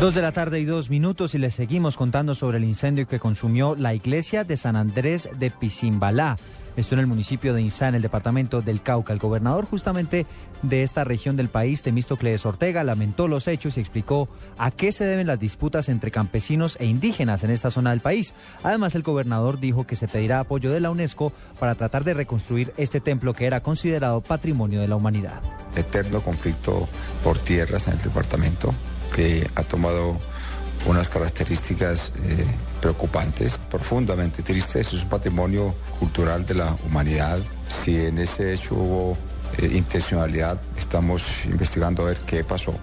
Dos 0.00 0.14
de 0.14 0.22
la 0.22 0.30
tarde 0.30 0.60
y 0.60 0.64
dos 0.64 0.90
minutos 0.90 1.34
y 1.34 1.38
les 1.38 1.54
seguimos 1.54 1.96
contando 1.96 2.36
sobre 2.36 2.58
el 2.58 2.64
incendio 2.64 3.08
que 3.08 3.18
consumió 3.18 3.74
la 3.74 3.94
iglesia 3.94 4.44
de 4.44 4.56
San 4.56 4.76
Andrés 4.76 5.28
de 5.40 5.50
Pisimbalá. 5.50 6.36
Esto 6.76 6.94
en 6.94 7.00
el 7.00 7.08
municipio 7.08 7.52
de 7.52 7.62
Insá, 7.62 7.88
en 7.88 7.96
el 7.96 8.02
departamento 8.02 8.62
del 8.62 8.80
Cauca. 8.80 9.12
El 9.12 9.18
gobernador 9.18 9.64
justamente 9.64 10.24
de 10.62 10.84
esta 10.84 11.02
región 11.02 11.36
del 11.36 11.48
país, 11.48 11.82
Temístocles 11.82 12.46
Ortega, 12.46 12.84
lamentó 12.84 13.26
los 13.26 13.48
hechos 13.48 13.76
y 13.76 13.80
explicó 13.80 14.28
a 14.56 14.70
qué 14.70 14.92
se 14.92 15.04
deben 15.04 15.26
las 15.26 15.40
disputas 15.40 15.88
entre 15.88 16.12
campesinos 16.12 16.76
e 16.78 16.86
indígenas 16.86 17.42
en 17.42 17.50
esta 17.50 17.72
zona 17.72 17.90
del 17.90 17.98
país. 17.98 18.34
Además, 18.62 18.94
el 18.94 19.02
gobernador 19.02 19.58
dijo 19.58 19.84
que 19.84 19.96
se 19.96 20.06
pedirá 20.06 20.38
apoyo 20.38 20.70
de 20.70 20.78
la 20.78 20.92
UNESCO 20.92 21.32
para 21.58 21.74
tratar 21.74 22.04
de 22.04 22.14
reconstruir 22.14 22.72
este 22.76 23.00
templo 23.00 23.34
que 23.34 23.46
era 23.46 23.64
considerado 23.64 24.20
patrimonio 24.20 24.80
de 24.80 24.86
la 24.86 24.94
humanidad. 24.94 25.42
Eterno 25.74 26.20
conflicto 26.20 26.88
por 27.24 27.36
tierras 27.40 27.88
en 27.88 27.94
el 27.94 28.02
departamento 28.02 28.72
ha 29.54 29.62
tomado 29.62 30.18
unas 30.86 31.08
características 31.08 32.12
eh, 32.24 32.44
preocupantes, 32.80 33.58
profundamente 33.70 34.42
tristes. 34.42 34.92
Es 34.92 35.02
un 35.02 35.08
patrimonio 35.08 35.74
cultural 35.98 36.46
de 36.46 36.54
la 36.54 36.76
humanidad. 36.86 37.38
Si 37.68 37.96
en 37.96 38.18
ese 38.18 38.54
hecho 38.54 38.74
hubo 38.74 39.18
eh, 39.58 39.70
intencionalidad, 39.74 40.58
estamos 40.76 41.44
investigando 41.46 42.02
a 42.02 42.06
ver 42.06 42.18
qué 42.26 42.44
pasó. 42.44 42.74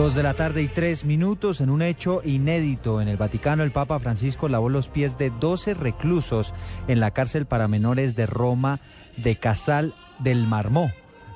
Dos 0.00 0.14
de 0.14 0.22
la 0.22 0.32
tarde 0.32 0.62
y 0.62 0.68
tres 0.68 1.04
minutos 1.04 1.60
en 1.60 1.68
un 1.68 1.82
hecho 1.82 2.22
inédito. 2.24 3.02
En 3.02 3.08
el 3.08 3.18
Vaticano, 3.18 3.64
el 3.64 3.70
Papa 3.70 3.98
Francisco 3.98 4.48
lavó 4.48 4.70
los 4.70 4.88
pies 4.88 5.18
de 5.18 5.28
12 5.28 5.74
reclusos 5.74 6.54
en 6.88 7.00
la 7.00 7.10
cárcel 7.10 7.44
para 7.44 7.68
menores 7.68 8.16
de 8.16 8.24
Roma 8.24 8.80
de 9.18 9.36
Casal 9.36 9.94
del 10.18 10.46
Marmó. 10.46 10.90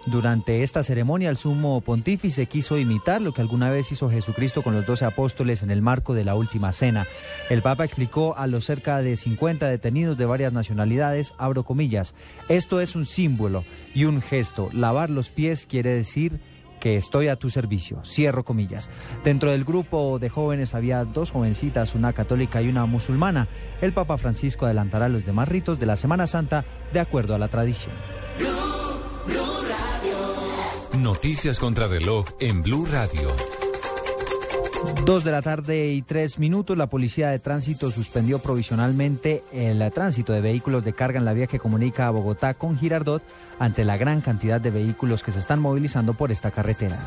Durante 0.06 0.62
esta 0.62 0.82
ceremonia, 0.82 1.28
el 1.28 1.36
sumo 1.36 1.82
pontífice 1.82 2.46
quiso 2.46 2.78
imitar 2.78 3.20
lo 3.20 3.34
que 3.34 3.42
alguna 3.42 3.68
vez 3.68 3.92
hizo 3.92 4.08
Jesucristo 4.08 4.62
con 4.62 4.72
los 4.72 4.86
doce 4.86 5.04
apóstoles 5.04 5.62
en 5.62 5.70
el 5.70 5.82
marco 5.82 6.14
de 6.14 6.24
la 6.24 6.34
última 6.34 6.72
cena. 6.72 7.06
El 7.50 7.60
Papa 7.60 7.84
explicó 7.84 8.34
a 8.38 8.46
los 8.46 8.64
cerca 8.64 9.02
de 9.02 9.18
50 9.18 9.68
detenidos 9.68 10.16
de 10.16 10.24
varias 10.24 10.54
nacionalidades, 10.54 11.34
abro 11.36 11.64
comillas, 11.64 12.14
esto 12.48 12.80
es 12.80 12.96
un 12.96 13.04
símbolo 13.04 13.66
y 13.94 14.06
un 14.06 14.22
gesto. 14.22 14.70
Lavar 14.72 15.10
los 15.10 15.28
pies 15.28 15.66
quiere 15.66 15.90
decir 15.90 16.40
que 16.84 16.98
estoy 16.98 17.28
a 17.28 17.36
tu 17.36 17.48
servicio. 17.48 18.02
Cierro 18.04 18.44
comillas. 18.44 18.90
Dentro 19.24 19.50
del 19.50 19.64
grupo 19.64 20.18
de 20.18 20.28
jóvenes 20.28 20.74
había 20.74 21.02
dos 21.06 21.30
jovencitas, 21.30 21.94
una 21.94 22.12
católica 22.12 22.60
y 22.60 22.68
una 22.68 22.84
musulmana. 22.84 23.48
El 23.80 23.94
Papa 23.94 24.18
Francisco 24.18 24.66
adelantará 24.66 25.08
los 25.08 25.24
demás 25.24 25.48
ritos 25.48 25.78
de 25.78 25.86
la 25.86 25.96
Semana 25.96 26.26
Santa 26.26 26.66
de 26.92 27.00
acuerdo 27.00 27.34
a 27.34 27.38
la 27.38 27.48
tradición. 27.48 27.94
Noticias 30.98 31.58
contra 31.58 31.86
reloj 31.86 32.26
en 32.38 32.62
Blue 32.62 32.84
Radio. 32.84 33.63
Dos 35.04 35.22
de 35.22 35.30
la 35.32 35.42
tarde 35.42 35.92
y 35.92 36.00
tres 36.00 36.38
minutos, 36.38 36.78
la 36.78 36.86
Policía 36.86 37.28
de 37.28 37.38
Tránsito 37.38 37.90
suspendió 37.90 38.38
provisionalmente 38.38 39.44
el 39.52 39.90
tránsito 39.92 40.32
de 40.32 40.40
vehículos 40.40 40.82
de 40.84 40.94
carga 40.94 41.18
en 41.18 41.26
la 41.26 41.34
vía 41.34 41.46
que 41.46 41.58
comunica 41.58 42.06
a 42.06 42.10
Bogotá 42.10 42.54
con 42.54 42.78
Girardot 42.78 43.22
ante 43.58 43.84
la 43.84 43.98
gran 43.98 44.22
cantidad 44.22 44.60
de 44.60 44.70
vehículos 44.70 45.22
que 45.22 45.30
se 45.30 45.40
están 45.40 45.60
movilizando 45.60 46.14
por 46.14 46.32
esta 46.32 46.50
carretera. 46.50 46.98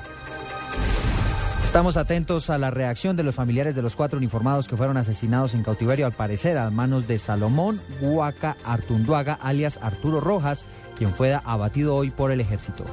Estamos 1.64 1.98
atentos 1.98 2.50
a 2.50 2.58
la 2.58 2.72
reacción 2.72 3.16
de 3.16 3.24
los 3.24 3.36
familiares 3.36 3.76
de 3.76 3.82
los 3.82 3.96
cuatro 3.96 4.18
uniformados 4.18 4.68
que 4.68 4.78
fueron 4.78 4.98
asesinados 4.98 5.54
en 5.54 5.64
cautiverio, 5.64 6.06
al 6.06 6.14
parecer 6.14 6.58
a 6.58 6.70
manos 6.72 7.08
de 7.08 7.20
Salomón 7.20 7.82
Huaca 8.00 8.58
Artunduaga, 8.64 9.38
alias 9.42 9.80
Arturo 9.82 10.22
Rojas, 10.22 10.66
quien 10.98 11.14
fue 11.14 11.34
abatido 11.34 11.94
hoy 11.96 12.10
por 12.10 12.32
el 12.32 12.42
ejército. 12.42 12.86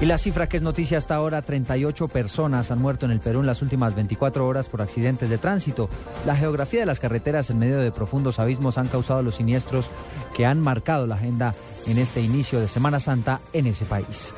Y 0.00 0.06
la 0.06 0.16
cifra 0.16 0.48
que 0.48 0.56
es 0.56 0.62
noticia 0.62 0.96
hasta 0.96 1.14
ahora, 1.14 1.42
38 1.42 2.08
personas 2.08 2.70
han 2.70 2.80
muerto 2.80 3.04
en 3.04 3.12
el 3.12 3.20
Perú 3.20 3.40
en 3.40 3.46
las 3.46 3.60
últimas 3.60 3.94
24 3.94 4.46
horas 4.46 4.70
por 4.70 4.80
accidentes 4.80 5.28
de 5.28 5.36
tránsito. 5.36 5.90
La 6.24 6.34
geografía 6.34 6.80
de 6.80 6.86
las 6.86 7.00
carreteras 7.00 7.50
en 7.50 7.58
medio 7.58 7.78
de 7.78 7.92
profundos 7.92 8.38
abismos 8.38 8.78
han 8.78 8.88
causado 8.88 9.22
los 9.22 9.34
siniestros 9.34 9.90
que 10.34 10.46
han 10.46 10.58
marcado 10.58 11.06
la 11.06 11.16
agenda 11.16 11.54
en 11.86 11.98
este 11.98 12.22
inicio 12.22 12.60
de 12.60 12.68
Semana 12.68 12.98
Santa 12.98 13.40
en 13.52 13.66
ese 13.66 13.84
país. 13.84 14.34